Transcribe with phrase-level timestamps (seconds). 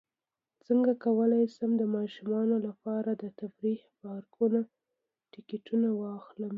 [0.65, 4.33] څنګه کولی شم د ماشومانو لپاره د تفریحي پارک
[5.33, 6.49] ټکټونه واخلم